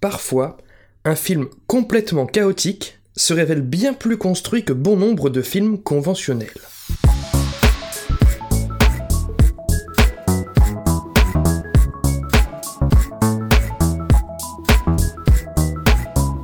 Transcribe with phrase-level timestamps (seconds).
[0.00, 0.56] Parfois,
[1.04, 6.48] un film complètement chaotique se révèle bien plus construit que bon nombre de films conventionnels.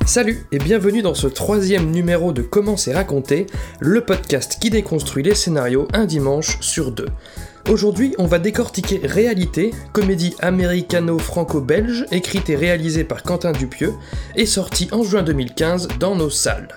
[0.05, 3.47] Salut et bienvenue dans ce troisième numéro de Comment c'est raconté,
[3.81, 7.09] le podcast qui déconstruit les scénarios un dimanche sur deux.
[7.69, 13.95] Aujourd'hui, on va décortiquer Réalité, comédie américano-franco-belge, écrite et réalisée par Quentin Dupieux,
[14.37, 16.69] et sortie en juin 2015 dans nos salles.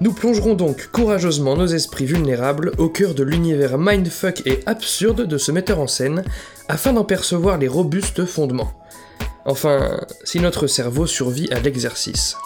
[0.00, 5.38] Nous plongerons donc courageusement nos esprits vulnérables au cœur de l'univers mindfuck et absurde de
[5.38, 6.22] ce metteur en scène,
[6.68, 8.72] afin d'en percevoir les robustes fondements.
[9.44, 12.36] Enfin, si notre cerveau survit à l'exercice.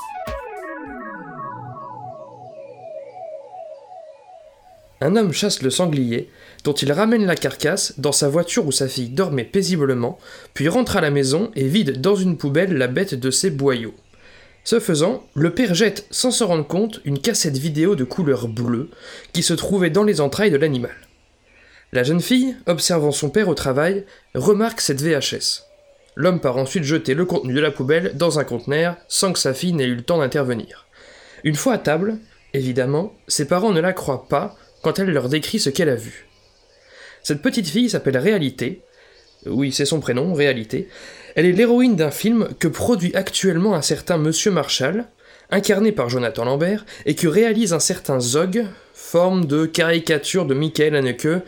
[5.02, 6.30] Un homme chasse le sanglier,
[6.64, 10.18] dont il ramène la carcasse dans sa voiture où sa fille dormait paisiblement,
[10.54, 13.94] puis rentre à la maison et vide dans une poubelle la bête de ses boyaux.
[14.64, 18.90] Ce faisant, le père jette sans s'en rendre compte une cassette vidéo de couleur bleue
[19.32, 20.94] qui se trouvait dans les entrailles de l'animal.
[21.92, 24.04] La jeune fille, observant son père au travail,
[24.34, 25.64] remarque cette VHS.
[26.14, 29.52] L'homme part ensuite jeter le contenu de la poubelle dans un conteneur sans que sa
[29.52, 30.86] fille n'ait eu le temps d'intervenir.
[31.42, 32.18] Une fois à table,
[32.54, 36.28] évidemment, ses parents ne la croient pas quand elle leur décrit ce qu'elle a vu.
[37.22, 38.82] Cette petite fille s'appelle Réalité.
[39.46, 40.88] Oui, c'est son prénom, Réalité.
[41.34, 45.06] Elle est l'héroïne d'un film que produit actuellement un certain Monsieur Marshall,
[45.50, 50.96] incarné par Jonathan Lambert, et que réalise un certain Zog, forme de caricature de Michael
[50.96, 51.42] Haneke,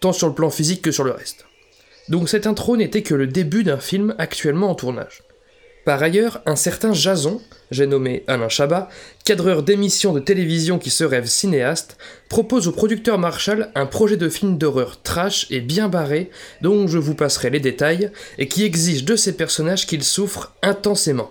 [0.00, 1.46] tant sur le plan physique que sur le reste.
[2.08, 5.22] Donc cette intro n'était que le début d'un film actuellement en tournage.
[5.84, 8.88] Par ailleurs, un certain Jason, j'ai nommé Alain Chabat,
[9.24, 11.98] cadreur d'émissions de télévision qui se rêve cinéaste,
[12.30, 16.30] propose au producteur Marshall un projet de film d'horreur trash et bien barré,
[16.62, 21.30] dont je vous passerai les détails, et qui exige de ses personnages qu'ils souffrent intensément.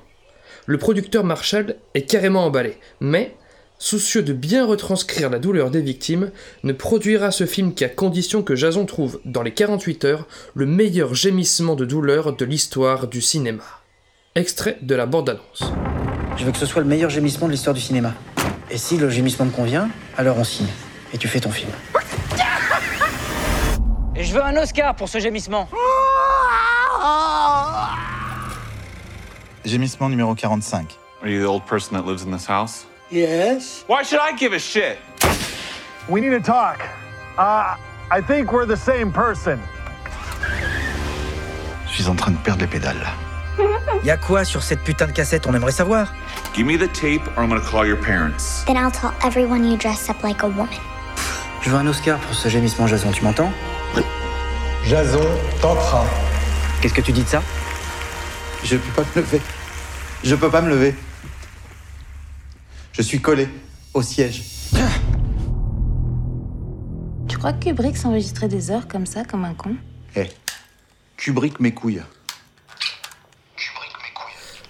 [0.67, 3.35] Le producteur Marshall est carrément emballé, mais,
[3.79, 6.29] soucieux de bien retranscrire la douleur des victimes,
[6.61, 11.15] ne produira ce film qu'à condition que Jason trouve, dans les 48 heures, le meilleur
[11.15, 13.82] gémissement de douleur de l'histoire du cinéma.
[14.35, 15.71] Extrait de la bande-annonce.
[16.37, 18.13] Je veux que ce soit le meilleur gémissement de l'histoire du cinéma.
[18.71, 20.65] Et si le gémissement me convient, alors on signe.
[21.13, 21.69] Et tu fais ton film.
[24.15, 25.69] Et je veux un Oscar pour ce gémissement.
[29.63, 30.97] Gémissement numéro 45.
[31.21, 32.87] Are you the old person that lives in this house?
[33.11, 33.85] Yes.
[33.87, 34.97] Why should I give a shit?
[36.09, 36.79] We need to talk.
[37.37, 37.75] Uh,
[38.09, 39.59] I think we're the same person.
[41.85, 43.07] Je suis en train de perdre les pédales.
[44.03, 46.13] Y a quoi sur cette putain de cassette On aimerait savoir?
[46.55, 48.63] Give me the tape or I'm gonna call your parents.
[48.65, 50.67] Then I'll tell everyone you dress up like a woman.
[51.61, 53.51] Je veux un Oscar pour ce gémissement, Jason, tu m'entends?
[54.85, 55.21] Jason
[55.61, 56.05] tentera.
[56.81, 57.41] Qu'est-ce que tu dis de ça?
[58.65, 59.41] Je peux pas me lever.
[60.23, 60.95] Je peux pas me lever.
[62.91, 63.47] Je suis collé
[63.93, 64.43] au siège.
[67.29, 69.75] Tu crois que Kubrick s'enregistrait des heures comme ça, comme un con?
[70.15, 70.29] Eh,
[71.17, 72.03] Kubrick mes couilles.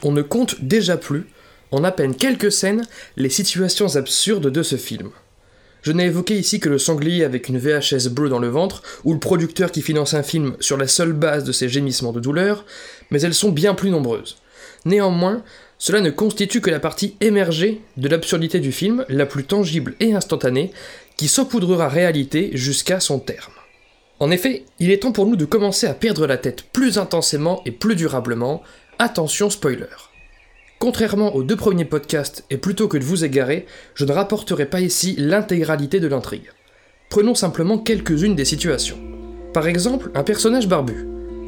[0.04, 1.28] On ne compte déjà plus,
[1.72, 2.86] en à peine quelques scènes,
[3.18, 5.10] les situations absurdes de ce film.
[5.82, 9.14] Je n'ai évoqué ici que le sanglier avec une VHS bleue dans le ventre, ou
[9.14, 12.66] le producteur qui finance un film sur la seule base de ses gémissements de douleur,
[13.12, 14.38] mais elles sont bien plus nombreuses.
[14.86, 15.44] Néanmoins,
[15.78, 20.14] cela ne constitue que la partie émergée de l'absurdité du film, la plus tangible et
[20.14, 20.72] instantanée,
[21.18, 23.52] qui saupoudrera réalité jusqu'à son terme.
[24.20, 27.62] En effet, il est temps pour nous de commencer à perdre la tête plus intensément
[27.66, 28.64] et plus durablement.
[29.06, 29.84] Attention spoiler.
[30.80, 33.66] Contrairement aux deux premiers podcasts, et plutôt que de vous égarer,
[33.96, 36.50] je ne rapporterai pas ici l'intégralité de l'intrigue.
[37.10, 38.98] Prenons simplement quelques-unes des situations.
[39.54, 41.06] Par exemple, un personnage barbu,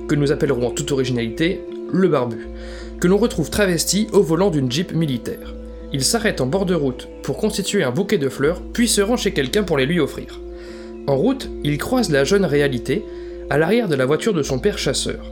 [0.09, 1.61] que nous appellerons en toute originalité
[1.93, 2.45] le barbu,
[2.99, 5.55] que l'on retrouve travesti au volant d'une Jeep militaire.
[5.93, 9.15] Il s'arrête en bord de route pour constituer un bouquet de fleurs, puis se rend
[9.15, 10.41] chez quelqu'un pour les lui offrir.
[11.07, 13.05] En route, il croise la jeune réalité,
[13.49, 15.31] à l'arrière de la voiture de son père chasseur.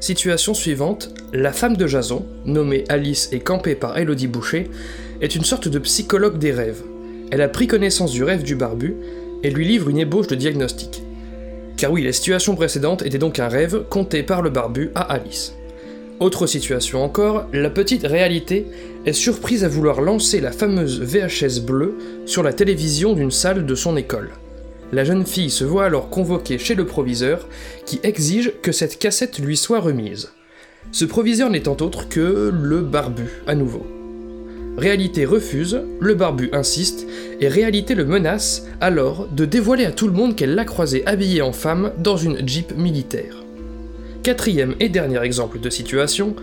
[0.00, 4.70] Situation suivante, la femme de Jason, nommée Alice et campée par Elodie Boucher,
[5.20, 6.82] est une sorte de psychologue des rêves.
[7.30, 8.96] Elle a pris connaissance du rêve du barbu
[9.42, 11.02] et lui livre une ébauche de diagnostic.
[11.76, 15.54] Car oui, la situation précédente était donc un rêve conté par le barbu à Alice.
[16.18, 18.66] Autre situation encore, la petite réalité
[19.04, 23.74] est surprise à vouloir lancer la fameuse VHS bleue sur la télévision d'une salle de
[23.74, 24.30] son école.
[24.92, 27.48] La jeune fille se voit alors convoquée chez le proviseur,
[27.86, 30.32] qui exige que cette cassette lui soit remise.
[30.90, 33.86] Ce proviseur n'étant autre que le barbu, à nouveau.
[34.76, 37.06] Réalité refuse, le barbu insiste,
[37.40, 41.42] et Réalité le menace alors de dévoiler à tout le monde qu'elle l'a croisé habillé
[41.42, 43.44] en femme dans une jeep militaire.
[44.22, 46.34] Quatrième et dernier exemple de situation,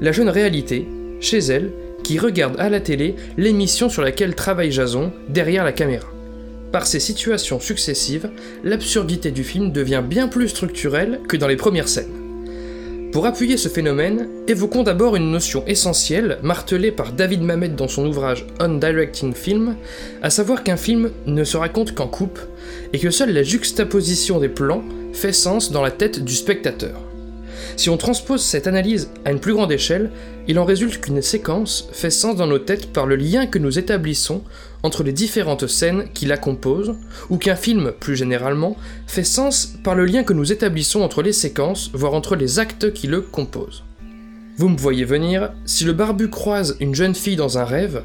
[0.00, 0.86] la jeune Réalité,
[1.20, 1.72] chez elle,
[2.04, 6.06] qui regarde à la télé l'émission sur laquelle travaille Jason derrière la caméra.
[6.72, 8.30] Par ces situations successives,
[8.64, 12.26] l'absurdité du film devient bien plus structurelle que dans les premières scènes.
[13.12, 18.04] Pour appuyer ce phénomène, évoquons d'abord une notion essentielle martelée par David Mamet dans son
[18.06, 19.76] ouvrage On Directing Film,
[20.22, 22.40] à savoir qu'un film ne se raconte qu'en coupe,
[22.92, 24.82] et que seule la juxtaposition des plans
[25.14, 27.05] fait sens dans la tête du spectateur.
[27.76, 30.10] Si on transpose cette analyse à une plus grande échelle,
[30.48, 33.78] il en résulte qu'une séquence fait sens dans nos têtes par le lien que nous
[33.78, 34.42] établissons
[34.82, 36.94] entre les différentes scènes qui la composent,
[37.28, 38.76] ou qu'un film, plus généralement,
[39.06, 42.92] fait sens par le lien que nous établissons entre les séquences, voire entre les actes
[42.92, 43.84] qui le composent.
[44.58, 48.04] Vous me voyez venir, si le barbu croise une jeune fille dans un rêve,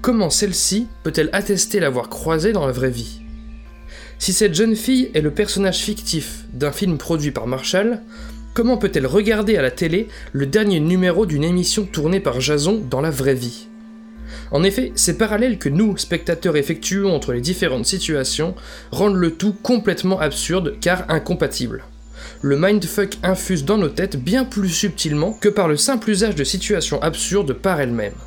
[0.00, 3.20] comment celle-ci peut-elle attester l'avoir croisée dans la vraie vie?
[4.20, 8.02] Si cette jeune fille est le personnage fictif d'un film produit par Marshall,
[8.58, 13.00] comment peut-elle regarder à la télé le dernier numéro d'une émission tournée par Jason dans
[13.00, 13.68] la vraie vie?
[14.50, 18.56] En effet, ces parallèles que nous, spectateurs, effectuons entre les différentes situations
[18.90, 21.84] rendent le tout complètement absurde car incompatible.
[22.42, 26.42] Le mindfuck infuse dans nos têtes bien plus subtilement que par le simple usage de
[26.42, 28.18] situations absurdes par elles-mêmes.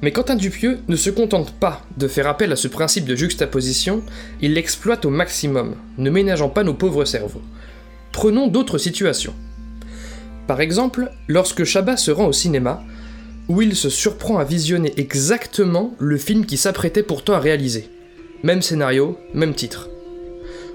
[0.00, 4.02] Mais Quentin Dupieux ne se contente pas de faire appel à ce principe de juxtaposition,
[4.40, 7.42] il l'exploite au maximum, ne ménageant pas nos pauvres cerveaux.
[8.10, 9.34] Prenons d'autres situations.
[10.50, 12.82] Par exemple, lorsque Chabat se rend au cinéma,
[13.48, 17.88] où il se surprend à visionner exactement le film qui s'apprêtait pourtant à réaliser.
[18.42, 19.88] Même scénario, même titre.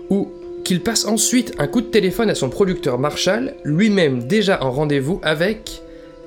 [0.10, 0.30] Ou
[0.64, 5.20] qu'il passe ensuite un coup de téléphone à son producteur Marshall, lui-même déjà en rendez-vous
[5.24, 5.82] avec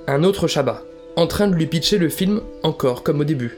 [0.06, 0.82] un autre Chabat,
[1.16, 3.56] en train de lui pitcher le film encore comme au début.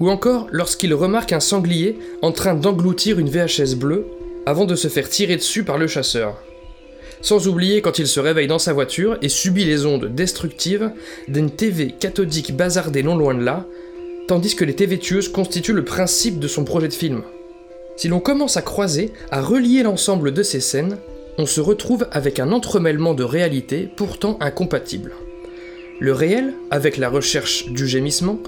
[0.00, 4.06] Ou encore lorsqu'il remarque un sanglier en train d'engloutir une VHS bleue
[4.46, 6.42] avant de se faire tirer dessus par le chasseur
[7.20, 10.90] sans oublier quand il se réveille dans sa voiture et subit les ondes destructives
[11.26, 13.66] d'une TV cathodique bazardée non loin de là,
[14.26, 17.22] tandis que les TV tueuses constituent le principe de son projet de film.
[17.96, 20.98] Si l'on commence à croiser, à relier l'ensemble de ces scènes,
[21.38, 25.14] on se retrouve avec un entremêlement de réalités pourtant incompatibles.
[26.00, 28.38] Le réel, avec la recherche du gémissement,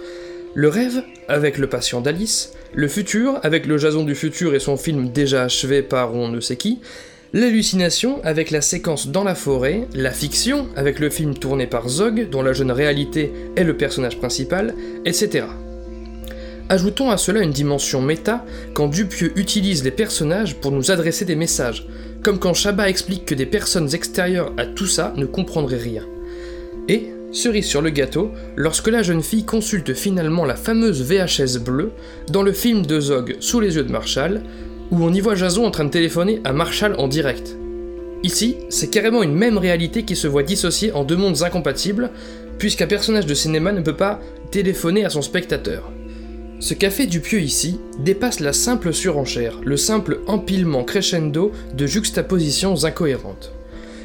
[0.54, 4.76] le rêve, avec le patient d'Alice, le futur, avec le Jason du futur et son
[4.76, 6.80] film déjà achevé par on ne sait qui,
[7.32, 12.28] L'hallucination avec la séquence dans la forêt, la fiction avec le film tourné par Zog,
[12.28, 14.74] dont la jeune réalité est le personnage principal,
[15.04, 15.44] etc.
[16.68, 18.44] Ajoutons à cela une dimension méta
[18.74, 21.86] quand Dupieux utilise les personnages pour nous adresser des messages,
[22.24, 26.02] comme quand Chabat explique que des personnes extérieures à tout ça ne comprendraient rien.
[26.88, 31.92] Et, cerise sur le gâteau, lorsque la jeune fille consulte finalement la fameuse VHS bleue
[32.28, 34.42] dans le film de Zog sous les yeux de Marshall,
[34.90, 37.56] où on y voit Jason en train de téléphoner à Marshall en direct.
[38.22, 42.10] Ici, c'est carrément une même réalité qui se voit dissociée en deux mondes incompatibles,
[42.58, 44.20] puisqu'un personnage de cinéma ne peut pas
[44.50, 45.90] téléphoner à son spectateur.
[46.58, 52.84] Ce qu'a fait Dupieux ici dépasse la simple surenchère, le simple empilement crescendo de juxtapositions
[52.84, 53.52] incohérentes.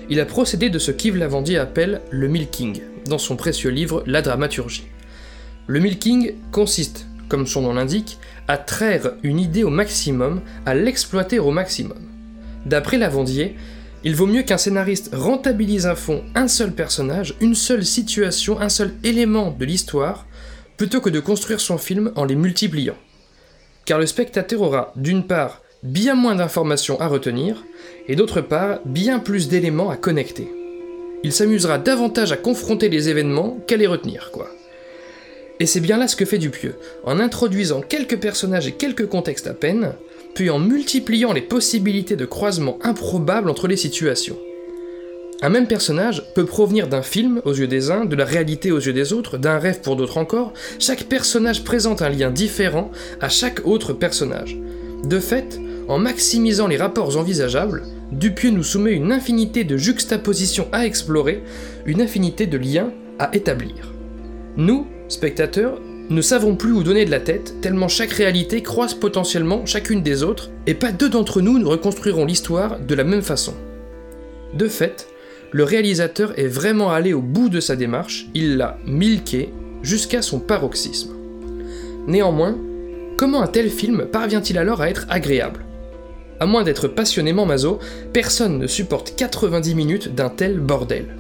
[0.10, 4.22] Il a procédé de ce qu'Yves Lavandier appelle le milking, dans son précieux livre La
[4.22, 4.86] dramaturgie.
[5.68, 8.18] Le milking consiste, comme son nom l'indique,
[8.48, 11.98] à traire une idée au maximum, à l'exploiter au maximum.
[12.66, 13.56] D'après Lavandier,
[14.04, 18.70] il vaut mieux qu'un scénariste rentabilise à fond un seul personnage, une seule situation, un
[18.70, 20.28] seul élément de l'histoire,
[20.78, 22.98] plutôt que de construire son film en les multipliant.
[23.86, 27.64] Car le spectateur aura, d'une part, bien moins d'informations à retenir,
[28.08, 30.52] et d'autre part, bien plus d'éléments à connecter.
[31.24, 34.50] Il s'amusera davantage à confronter les événements qu'à les retenir, quoi.
[35.60, 39.48] Et c'est bien là ce que fait Dupieux, en introduisant quelques personnages et quelques contextes
[39.48, 39.94] à peine,
[40.34, 44.38] puis en multipliant les possibilités de croisement improbables entre les situations.
[45.42, 48.80] Un même personnage peut provenir d'un film aux yeux des uns, de la réalité aux
[48.80, 53.30] yeux des autres, d'un rêve pour d'autres encore, chaque personnage présente un lien différent à
[53.30, 54.58] chaque autre personnage.
[55.04, 60.86] De fait, en maximisant les rapports envisageables, Dupieux nous soumet une infinité de juxtapositions à
[60.86, 61.44] explorer,
[61.86, 63.94] une infinité de liens à établir.
[64.58, 69.66] Nous, spectateurs, ne savons plus où donner de la tête, tellement chaque réalité croise potentiellement
[69.66, 73.54] chacune des autres, et pas deux d'entre nous ne reconstruiront l'histoire de la même façon.
[74.54, 75.08] De fait,
[75.52, 79.50] le réalisateur est vraiment allé au bout de sa démarche, il l'a milqué
[79.82, 81.14] jusqu'à son paroxysme.
[82.08, 82.58] Néanmoins,
[83.18, 85.66] comment un tel film parvient-il alors à être agréable?
[86.40, 87.80] À moins d'être passionnément maso,
[88.14, 91.16] personne ne supporte 90 minutes d'un tel bordel.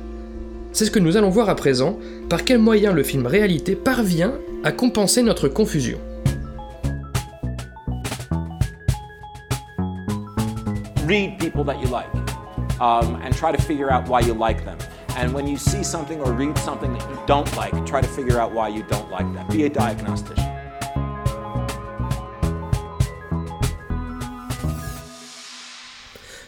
[0.75, 1.97] C'est ce que nous allons voir à présent,
[2.29, 4.33] par quel moyen le film réalité parvient
[4.65, 5.97] à compenser notre confusion.
[11.07, 12.09] Read people that you like
[12.81, 14.77] um, and try to figure out why you like them.
[15.17, 18.37] And when you see something or read something that you don't like, try to figure
[18.37, 19.49] out why you don't like that.
[19.49, 20.43] Be a diagnostician.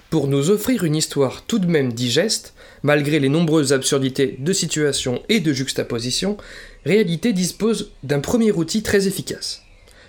[0.09, 2.53] Pour nous offrir une histoire tout de même digeste,
[2.83, 6.37] malgré les nombreuses absurdités de situations et de juxtapositions,
[6.87, 9.61] Réalité dispose d'un premier outil très efficace.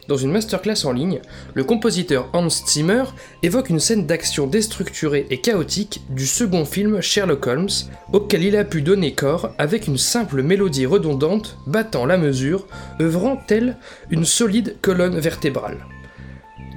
[0.07, 1.21] Dans une masterclass en ligne,
[1.55, 3.03] le compositeur Hans Zimmer
[3.43, 7.69] évoque une scène d'action déstructurée et chaotique du second film Sherlock Holmes,
[8.13, 12.69] auquel il a pu donner corps avec une simple mélodie redondante battant la mesure,
[13.01, 13.77] œuvrant telle
[14.11, 15.85] une solide colonne vertébrale.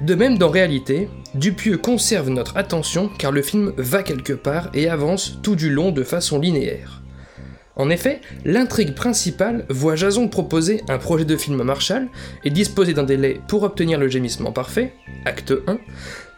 [0.01, 4.89] De même dans Réalité, Dupieux conserve notre attention car le film va quelque part et
[4.89, 7.03] avance tout du long de façon linéaire.
[7.75, 12.09] En effet, l'intrigue principale voit Jason proposer un projet de film à Marshall
[12.43, 14.93] et disposer d'un délai pour obtenir le gémissement parfait,
[15.25, 15.77] acte 1,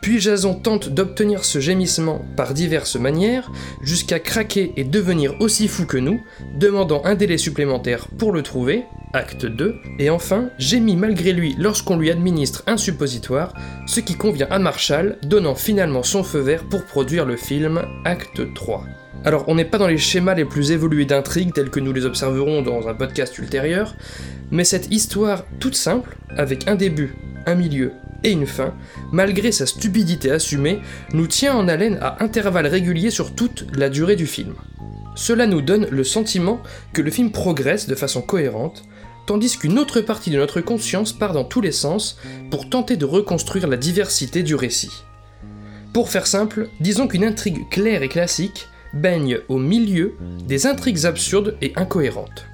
[0.01, 3.49] puis Jason tente d'obtenir ce gémissement par diverses manières,
[3.81, 6.21] jusqu'à craquer et devenir aussi fou que nous,
[6.59, 11.97] demandant un délai supplémentaire pour le trouver, acte 2, et enfin gémit malgré lui lorsqu'on
[11.97, 13.53] lui administre un suppositoire,
[13.85, 18.53] ce qui convient à Marshall, donnant finalement son feu vert pour produire le film, acte
[18.53, 18.83] 3.
[19.25, 22.05] Alors on n'est pas dans les schémas les plus évolués d'intrigue tels que nous les
[22.05, 23.95] observerons dans un podcast ultérieur,
[24.51, 27.15] mais cette histoire toute simple, avec un début,
[27.45, 27.93] un milieu
[28.23, 28.73] et une fin,
[29.11, 30.79] malgré sa stupidité assumée,
[31.13, 34.55] nous tient en haleine à intervalles réguliers sur toute la durée du film.
[35.15, 38.83] Cela nous donne le sentiment que le film progresse de façon cohérente,
[39.25, 42.17] tandis qu'une autre partie de notre conscience part dans tous les sens
[42.51, 45.03] pour tenter de reconstruire la diversité du récit.
[45.93, 50.15] Pour faire simple, disons qu'une intrigue claire et classique baigne au milieu
[50.47, 52.45] des intrigues absurdes et incohérentes.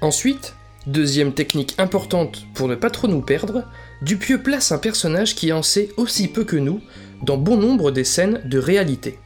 [0.00, 0.54] Ensuite,
[0.86, 3.64] deuxième technique importante pour ne pas trop nous perdre,
[4.02, 6.82] Dupieux place un personnage qui en sait aussi peu que nous
[7.22, 9.18] dans bon nombre des scènes de réalité.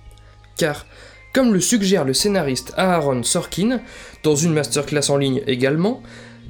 [0.57, 0.87] Car,
[1.33, 3.81] comme le suggère le scénariste Aaron Sorkin,
[4.23, 6.03] dans une masterclass en ligne également,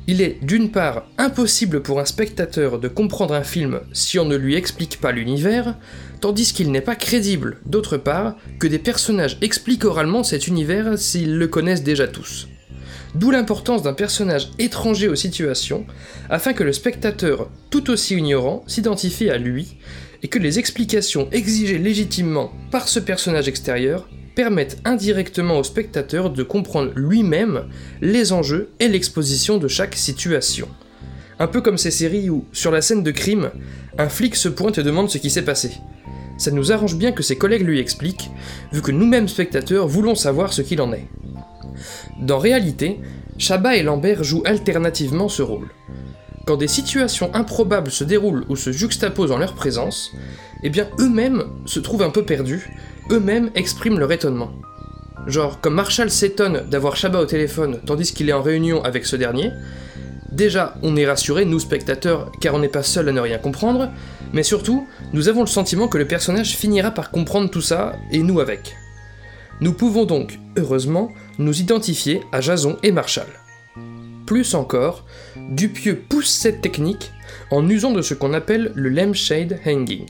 [0.07, 4.37] il est d'une part impossible pour un spectateur de comprendre un film si on ne
[4.37, 5.77] lui explique pas l'univers,
[6.21, 11.37] tandis qu'il n'est pas crédible, d'autre part, que des personnages expliquent oralement cet univers s'ils
[11.37, 12.49] le connaissent déjà tous.
[13.15, 15.85] D'où l'importance d'un personnage étranger aux situations,
[16.29, 19.77] afin que le spectateur, tout aussi ignorant, s'identifie à lui,
[20.23, 24.09] et que les explications exigées légitimement par ce personnage extérieur
[24.41, 27.65] permettent indirectement au spectateur de comprendre lui-même
[28.01, 30.67] les enjeux et l'exposition de chaque situation.
[31.39, 33.51] Un peu comme ces séries où, sur la scène de crime,
[33.99, 35.73] un flic se pointe et demande ce qui s'est passé.
[36.39, 38.31] Ça nous arrange bien que ses collègues lui expliquent,
[38.73, 41.07] vu que nous-mêmes spectateurs voulons savoir ce qu'il en est.
[42.19, 42.99] Dans réalité,
[43.37, 45.69] Chabat et Lambert jouent alternativement ce rôle.
[46.47, 50.13] Quand des situations improbables se déroulent ou se juxtaposent en leur présence,
[50.63, 52.71] eh bien eux-mêmes se trouvent un peu perdus,
[53.11, 54.53] eux-mêmes expriment leur étonnement.
[55.27, 59.17] Genre, comme Marshall s'étonne d'avoir Chabat au téléphone tandis qu'il est en réunion avec ce
[59.17, 59.51] dernier,
[60.33, 63.91] déjà on est rassuré, nous spectateurs, car on n'est pas seul à ne rien comprendre,
[64.33, 68.23] mais surtout, nous avons le sentiment que le personnage finira par comprendre tout ça, et
[68.23, 68.77] nous avec.
[69.61, 73.27] Nous pouvons donc, heureusement, nous identifier à Jason et Marshall.
[74.27, 75.05] Plus encore,
[75.51, 77.11] Dupieux pousse cette technique
[77.51, 80.07] en usant de ce qu'on appelle le lampshade hanging.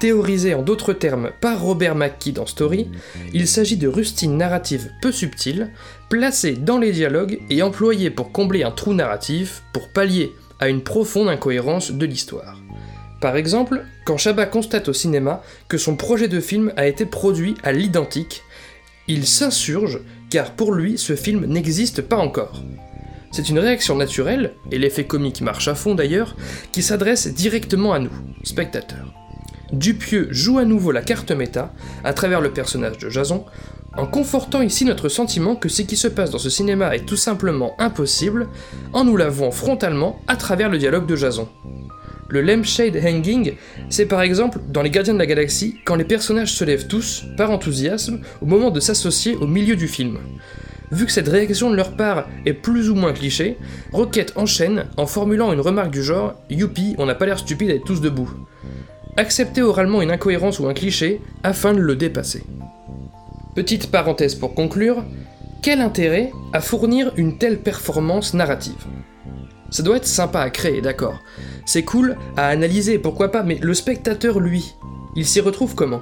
[0.00, 2.88] Théorisé en d'autres termes par Robert McKee dans Story,
[3.34, 5.70] il s'agit de rustines narratives peu subtiles,
[6.08, 10.82] placées dans les dialogues et employées pour combler un trou narratif, pour pallier à une
[10.82, 12.58] profonde incohérence de l'histoire.
[13.20, 17.54] Par exemple, quand Chabat constate au cinéma que son projet de film a été produit
[17.62, 18.42] à l'identique,
[19.06, 22.62] il s'insurge car pour lui ce film n'existe pas encore.
[23.32, 26.36] C'est une réaction naturelle, et l'effet comique marche à fond d'ailleurs,
[26.72, 28.10] qui s'adresse directement à nous,
[28.44, 29.12] spectateurs.
[29.72, 31.72] Dupieux joue à nouveau la carte méta,
[32.04, 33.44] à travers le personnage de Jason,
[33.96, 37.16] en confortant ici notre sentiment que ce qui se passe dans ce cinéma est tout
[37.16, 38.48] simplement impossible,
[38.92, 41.48] en nous l'avouant frontalement à travers le dialogue de Jason.
[42.28, 43.54] Le lampshade hanging,
[43.88, 47.24] c'est par exemple dans Les Gardiens de la Galaxie quand les personnages se lèvent tous,
[47.36, 50.18] par enthousiasme, au moment de s'associer au milieu du film.
[50.92, 53.58] Vu que cette réaction de leur part est plus ou moins cliché,
[53.92, 57.84] Rocket enchaîne en formulant une remarque du genre Youpi, on n'a pas l'air stupide d'être
[57.84, 58.30] tous debout.
[59.16, 62.44] Accepter oralement une incohérence ou un cliché afin de le dépasser.
[63.54, 65.04] Petite parenthèse pour conclure,
[65.62, 68.86] quel intérêt à fournir une telle performance narrative?
[69.70, 71.18] Ça doit être sympa à créer, d'accord.
[71.66, 74.74] C'est cool à analyser, pourquoi pas, mais le spectateur, lui,
[75.16, 76.00] il s'y retrouve comment?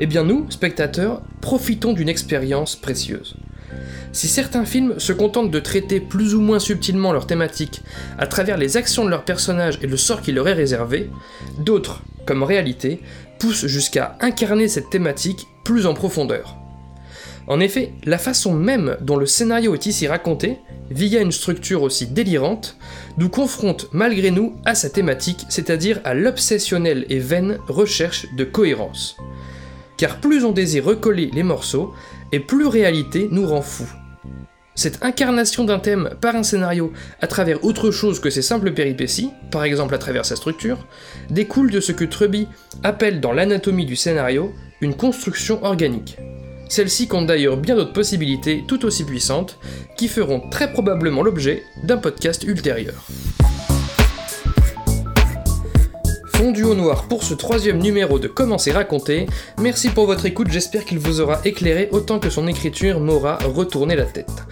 [0.00, 3.36] Eh bien nous, spectateurs, profitons d'une expérience précieuse.
[4.12, 7.82] Si certains films se contentent de traiter plus ou moins subtilement leur thématique
[8.18, 11.10] à travers les actions de leurs personnages et le sort qui leur est réservé,
[11.58, 13.00] d'autres, comme réalité,
[13.38, 16.56] poussent jusqu'à incarner cette thématique plus en profondeur.
[17.46, 20.58] En effet, la façon même dont le scénario est ici raconté,
[20.90, 22.76] via une structure aussi délirante,
[23.18, 29.16] nous confronte malgré nous à sa thématique, c'est-à-dire à, l'obsessionnelle et vaine recherche de cohérence.
[29.98, 31.92] Car plus on désire recoller les morceaux,
[32.34, 33.88] et plus réalité nous rend fous.
[34.74, 39.30] Cette incarnation d'un thème par un scénario à travers autre chose que ses simples péripéties,
[39.52, 40.88] par exemple à travers sa structure,
[41.30, 42.48] découle de ce que Truby
[42.82, 46.16] appelle dans l'anatomie du scénario une construction organique.
[46.68, 49.60] Celle-ci compte d'ailleurs bien d'autres possibilités tout aussi puissantes
[49.96, 53.06] qui feront très probablement l'objet d'un podcast ultérieur.
[56.44, 59.24] Fondu au noir pour ce troisième numéro de Comment c'est raconté.
[59.58, 63.96] Merci pour votre écoute, j'espère qu'il vous aura éclairé autant que son écriture m'aura retourné
[63.96, 64.44] la tête.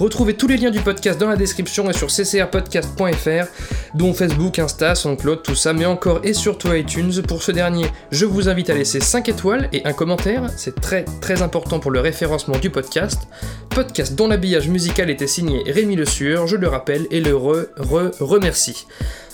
[0.00, 3.46] Retrouvez tous les liens du podcast dans la description et sur ccrpodcast.fr,
[3.94, 7.22] dont Facebook, Insta, SoundCloud, tout ça, mais encore et surtout iTunes.
[7.22, 11.04] Pour ce dernier, je vous invite à laisser 5 étoiles et un commentaire, c'est très
[11.20, 13.28] très important pour le référencement du podcast.
[13.70, 17.66] Podcast dont l'habillage musical était signé Rémi Le Sueur, je le rappelle, et le re,
[17.78, 18.86] re, remercie.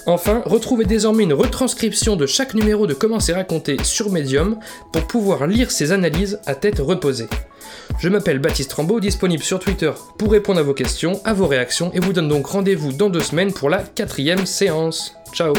[0.06, 4.58] Enfin, retrouvez désormais une retranscription de chaque numéro de Comment c'est raconté sur Medium
[4.92, 7.28] pour pouvoir lire ces analyses à tête reposée.
[8.00, 11.92] Je m'appelle Baptiste Rambaud, disponible sur Twitter pour répondre à vos questions, à vos réactions,
[11.92, 15.14] et vous donne donc rendez-vous dans deux semaines pour la quatrième séance.
[15.32, 15.52] Ciao